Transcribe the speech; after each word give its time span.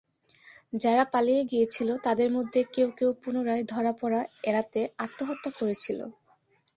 যারা 0.73 1.03
পালিয়ে 1.13 1.41
গিয়েছিল 1.51 1.89
তাদের 2.05 2.29
মধ্যে 2.37 2.59
কেউ 2.75 2.89
কেউ 2.97 3.09
পুনরায় 3.21 3.63
ধরা 3.71 3.93
পড়া 4.01 4.19
এড়াতে 4.43 4.81
আত্মহত্যা 4.99 5.49
করেছিল। 5.59 5.99